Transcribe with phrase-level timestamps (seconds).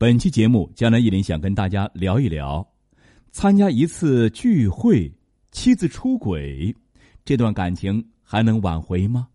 [0.00, 2.66] 本期节目，江南一林想跟大家聊一聊，
[3.32, 5.12] 参加一次聚会，
[5.52, 6.74] 妻子出轨，
[7.22, 9.28] 这段感情还能挽回吗？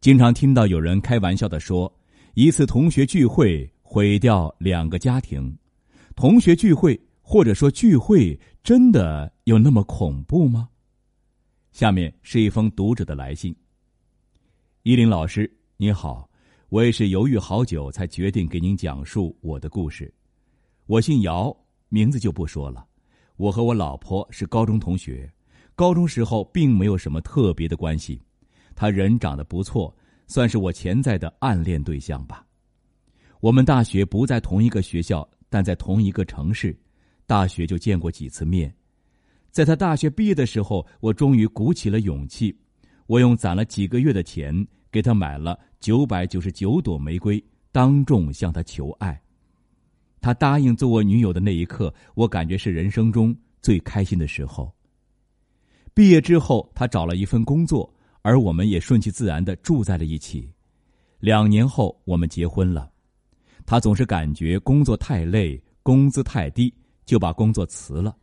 [0.00, 1.92] 经常听到有人开玩笑的说，
[2.34, 5.52] 一次同学聚会毁掉两个家庭。
[6.14, 10.68] 同学聚会或者说聚会，真的有那么恐怖吗？
[11.72, 13.52] 下面是一封读者的来信。
[14.84, 16.27] 依林老师，你好，
[16.70, 20.12] 我也是犹豫好久才决定给您讲述我的故事。
[20.84, 21.56] 我姓姚，
[21.88, 22.86] 名字就不说了。
[23.36, 25.32] 我和我老婆是高中同学，
[25.74, 28.20] 高中时候并没有什么特别的关系。
[28.74, 29.96] 他人长得不错，
[30.26, 32.46] 算是我潜在的暗恋对象吧。
[33.40, 36.78] 我们大学不在同一个学校，但在同一个城市，
[37.24, 38.70] 大学就见过几次面。
[39.50, 42.54] 在他大学毕业的时候，我终于鼓起了勇气。
[43.06, 44.54] 我用攒了几个月的钱
[44.90, 47.42] 给他买了九百九十九朵玫瑰，
[47.72, 49.20] 当众向他求爱。
[50.20, 54.72] 他答应做我女友的那一刻，我感觉是人生中最开心的时候。
[55.94, 60.50] 毕业之后，他找了一份工作，而我们也顺其自然的住在了一起。
[61.20, 62.90] 两年后，我们结婚了。
[63.66, 66.72] 他总是感觉工作太累，工资太低，
[67.04, 68.16] 就把工作辞了。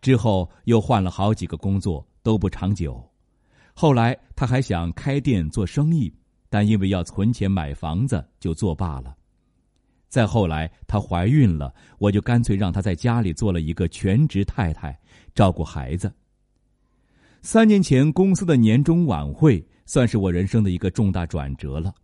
[0.00, 3.09] 之后又换了好几个工作，都不长久。
[3.80, 6.12] 后来他还想开店做生意，
[6.50, 9.16] 但因为要存钱买房子，就作罢了。
[10.10, 15.00] 再后来她怀孕了，我就干脆让她在家里做了一个全职太太，
[15.34, 16.12] 照顾孩子。
[17.40, 21.94] 三年前公司的年终晚会，算是我人生的一个重大转折了。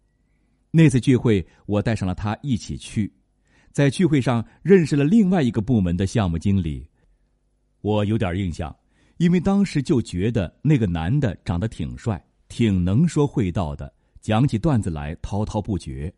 [0.70, 3.12] 那次聚会，我带上了她一起去，
[3.70, 6.88] 在聚会上认识了另外一个部门的项目经理。
[7.82, 8.74] 我有点印象，
[9.18, 16.12] 因为当时就觉得那个男的长得挺帅，挺能说会道的，讲起段子来滔滔不绝。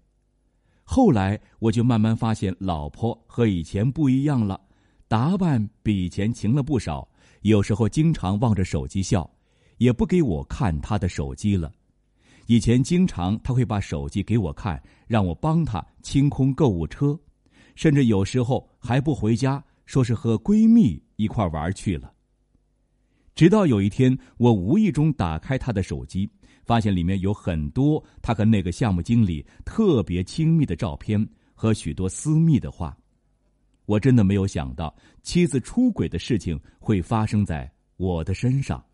[0.82, 4.60] 后来我就慢慢发现，老婆和以前不一样了，
[5.06, 7.08] 打扮比以前勤了不少，
[7.42, 9.30] 有时候经常望着手机笑，
[9.76, 11.70] 也不给我看他的手机了。
[12.46, 17.18] 以前经常他会把手机给我看，让我帮他清空购物车，
[17.74, 19.62] 甚至有时候还不回家。
[19.86, 22.12] 说是和闺蜜一块玩去了。
[23.38, 26.28] 直到有一天，我无意中打开他的手机，
[26.64, 32.98] 发现里面有很多他和那个项目经理特别亲密的照片和许多私密的话。
[33.86, 38.84] 我真的没有想到妻子出轨的事情会发生在我的身上。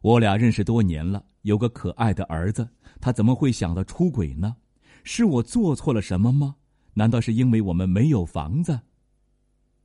[0.00, 2.68] 我俩认识多年了，有个可爱的儿子，
[3.00, 4.56] 他怎么会想到出轨呢？
[5.04, 6.56] 是我做错了什么吗？
[6.94, 8.76] 难道是因为我们没有房子？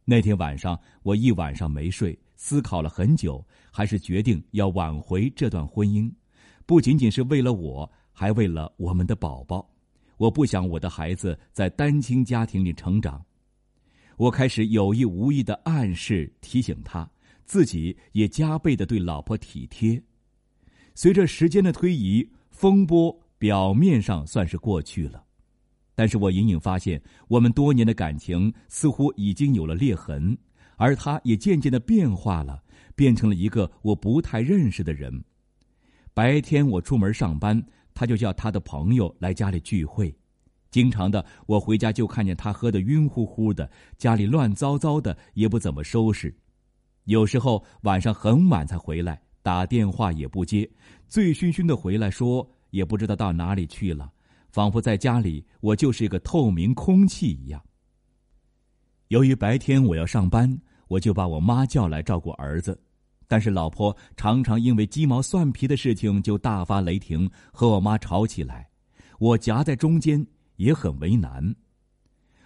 [0.03, 6.11] 那天晚上，我一晚上没睡，思考了很久，还是决定要挽回这段婚姻，
[6.65, 9.69] 不仅仅是为了我，还为了我们的宝宝。
[10.17, 13.23] 我不想我的孩子在单亲家庭里成长。
[14.15, 17.09] 我开始有意无意的暗示提醒他，
[17.45, 20.01] 自己也加倍的对老婆体贴。
[20.93, 25.23] 随着时间的推移，风波表面上算是过去了。
[25.95, 30.37] 但是我隐隐发现，我们多年的感情似乎已经有了裂痕，
[30.83, 32.61] 而他也渐渐的变化了，
[32.93, 35.23] 变成了一个我不太认识的人。
[36.13, 37.63] 白天我出门上班，
[37.93, 40.13] 他就叫他的朋友来家里聚会，
[40.71, 46.35] 经常的我回家就看见他喝得晕乎乎的，家里乱糟糟的，也不怎么收拾。
[47.05, 50.69] 有时候晚上很晚才回来，打电话也不接，
[51.07, 54.11] 醉醺醺的回来，说也不知道到哪里去了。
[54.51, 57.63] 仿佛在家里，我就是一个透明空气一样。
[59.07, 60.59] 由于白天我要上班，
[60.93, 62.79] 我就把我妈叫来照顾儿子，
[63.27, 68.69] 但是老婆常常因为鸡毛蒜皮的事情就大发雷霆，和我妈吵起来，
[69.17, 70.23] 我夹在中间
[70.57, 71.55] 也很为难。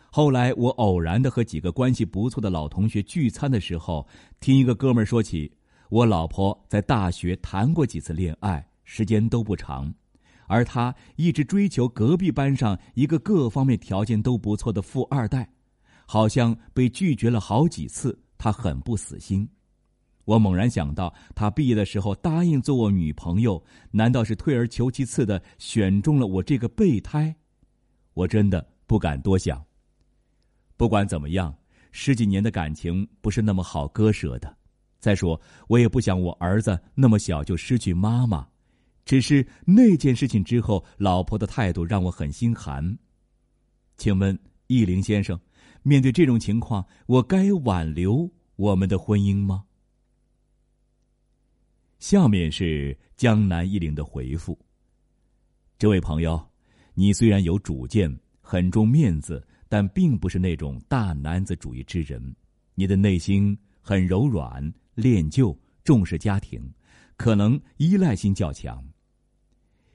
[0.10, 4.08] 后来我偶然的和几个关系不错的老同学聚餐的时候，
[4.40, 5.52] 听一个哥们说起，
[5.90, 9.94] 我老婆在大学谈过几次恋爱，时间都不长。
[10.48, 15.50] 而他一直追求隔壁班上一个各方面条件都不错的富二代，
[16.06, 19.48] 好像被拒绝了好几次，他很不死心。
[20.26, 27.34] 我猛然想到，他毕业的时候答应做我女朋友，难道是退而求其次的选中了我这个备胎？
[28.14, 29.64] 我真的不敢多想。
[30.76, 31.56] 不管怎么样，
[31.92, 34.54] 十几年的感情不是那么好割舍的。
[35.00, 38.46] 再说，我也不想我儿子那么小就失去妈妈。
[39.06, 42.98] 只是那件事情之后，老婆的态度让我很心寒。
[43.96, 44.38] 请问
[44.68, 45.40] 易林先生，
[45.88, 49.64] 面对这种情况，我该挽留我们的婚姻吗？
[51.98, 54.60] 下面是江南一林的回复。
[55.80, 56.46] 这位朋友，
[56.94, 62.36] 你虽然有主见，很重面子，但并不是那种大男子主义之人。
[62.76, 64.62] 你的内心很柔软、
[64.94, 66.62] 恋旧、重视家庭，
[67.16, 68.86] 可能依赖性较强。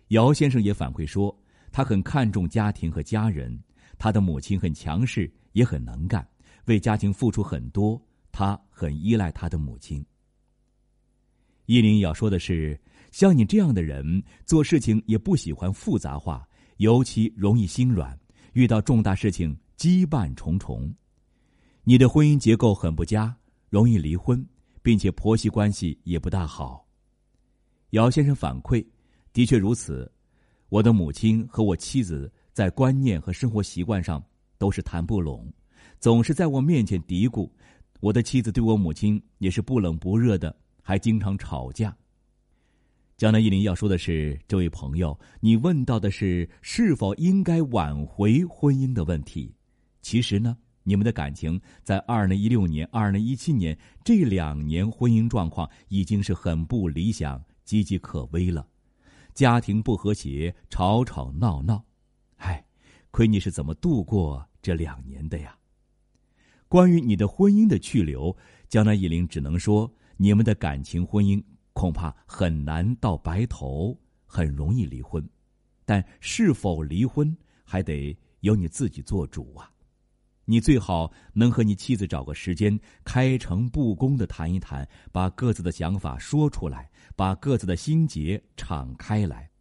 [0.09, 1.39] 姚先生也反馈说，
[1.71, 3.63] 他很看重家庭和家人。
[3.99, 6.27] 他的母亲很强势，也很能干，
[6.67, 8.01] 为家庭付出很多。
[8.31, 10.05] 他很依赖他的母亲。
[11.67, 18.19] 依林要说的是，像你这样的人，做事情也不喜欢复杂化，尤其容易心软，
[18.55, 20.93] 遇到重大事情羁绊重重。
[21.85, 23.37] 你的婚姻结构很不佳，
[23.69, 24.45] 容易离婚，
[24.83, 26.87] 并且婆媳关系也不大好。
[27.91, 28.85] 姚先生反馈，
[29.33, 30.11] 的确如此。
[30.71, 32.33] 我的母亲和我妻子。
[32.55, 34.23] 在观念和生活习惯上
[34.63, 35.53] 都是谈不拢，
[35.99, 37.51] 总是在我面前嘀咕。
[37.99, 41.93] 我的妻子对我母亲也是不冷不热的，还经常吵架。
[43.17, 49.53] 江南一林要说的是，这位朋友，你问到的是是否应该挽回婚姻的问题。
[50.01, 57.37] 其实呢，你们的感情在二零一六年、二零一七年这两年婚姻状况已经是很不理想、
[57.67, 58.65] 岌岌可危了，
[59.35, 61.85] 家庭不和谐，吵吵闹闹。
[62.37, 62.65] 唉，
[63.11, 65.59] 亏你是怎么度过这两年的呀？
[66.69, 68.35] 关于你的婚姻的去留，
[68.69, 71.43] 江南一林只能说，你们的感情婚姻
[71.75, 73.95] 恐怕很难到白头，
[74.25, 75.23] 很容易离婚。
[75.85, 79.71] 但是否离婚，还得由你自己做主啊！
[80.45, 89.52] 你最好能和你妻子找个时间，开诚布公的谈一谈，把各自的想法说出来，把各自的心结敞开来。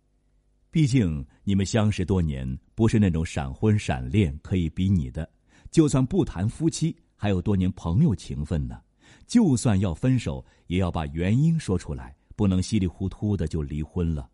[0.71, 5.29] 毕竟你们相识多年，不是那种闪婚闪恋可以比拟的。
[5.69, 8.81] 就算不谈夫妻，还有多年朋友情分呢。
[9.27, 14.29] 就算要分手，也要把原因说出来，不能稀里糊涂的就离婚了。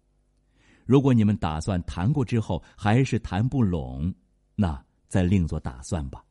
[0.86, 4.14] 如果你们打算谈过之后还是谈不拢，
[4.56, 6.24] 那再另做打算吧。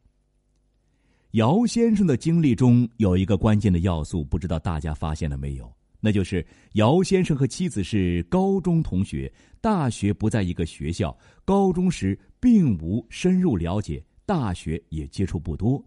[1.32, 5.70] 姚先生的经历中有一个关键的要素，不知道大家发现了没有？
[6.06, 15.84] 那就是姚先生和妻子是高中同学，大学不在一个学校，高中时并无深入了解，大学也接触不多。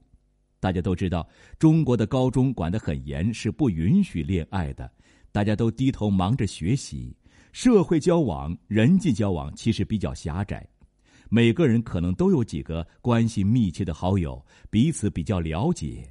[0.60, 1.25] 大家都知道，
[1.57, 4.92] 中国的高中管得很严，是不允许恋爱的，
[5.31, 7.15] 大家都低头忙着学习，
[7.54, 10.68] 社会交往、人际交往其实比较狭窄，
[11.30, 16.04] 每个人可能都有几个关系密切的好友，彼此比较了解。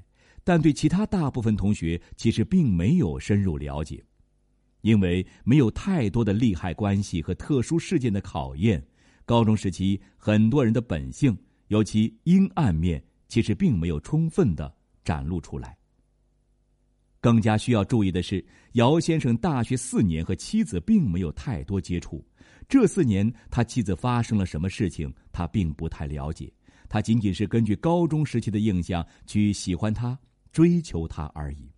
[0.48, 4.02] 但对其他大部分同学其实并没有深入了解，
[4.80, 8.82] 因为没有太多的利害关系和特殊事件的考验，
[9.26, 11.36] 高中时期很多人的本性，
[11.66, 14.74] 尤其阴暗面，其实并没有充分的
[15.04, 15.76] 展露出来。
[17.20, 18.42] 更加需要注意的是，
[18.72, 22.26] 姚先生大学四年和妻子并没有太多接触，
[22.66, 26.50] 这四年他妻子发生了什么事情，他并不太了解，
[26.88, 30.18] 他仅仅是根据高中时期的印象去喜欢他。
[30.52, 31.70] 追求他而已。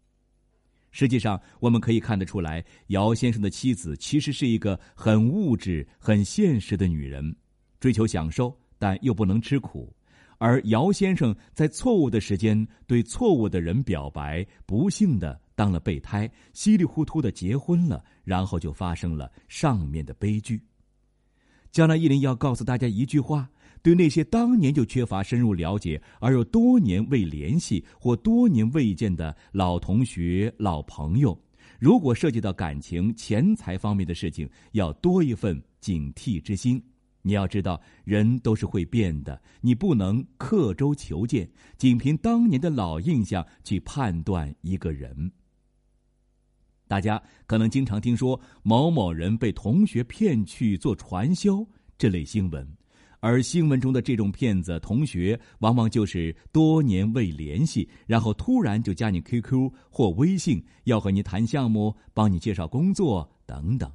[0.92, 7.36] 实际上，我们可以看得出来，姚先生的妻子其实是一个很物质、很现实的女人，
[7.78, 9.94] 追求享受，但又不能吃苦。
[10.38, 20.60] 而姚先生在错误的时间对错误的人表白，不幸的当了备胎，稀里糊涂的结婚了，然后就发生了上面的悲剧。
[21.70, 23.48] 江南一林要告诉大家一句话。
[23.82, 31.38] 对那些当年就缺乏深入了解而又多年未联系或多年未见的老同学、老朋友，
[31.78, 36.82] 如果涉及到感情、钱财方面的事情，要多一份警惕之心。
[37.22, 45.30] 你要知道，人都是会变的，你不能刻舟求剑，仅凭当年的老印象去判断一个人。
[46.88, 51.64] 大家可能经常听说某某人被同学骗去做传销
[51.96, 52.79] 这类新闻。
[53.20, 63.90] 而新闻中的这种骗子同学，往往就是多年未联系，然后突然就加你 QQ 或微信，要和你谈项目、帮你介绍工作等等。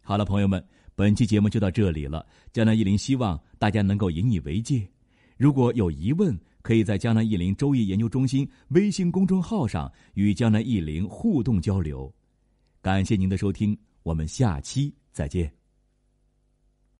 [0.00, 0.64] 好了，朋友们，
[0.94, 2.26] 本期节目就到这里了。
[2.52, 4.88] 江南一林希望大家能够引以为戒。
[5.36, 12.12] 如果有疑问，可以在江南一林周易研究中心微信公众号上与江南一林互动交流。
[12.82, 15.55] 感谢您的收听，我们下期再见。